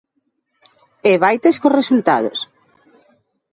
[1.09, 2.39] E vaites cos resultados.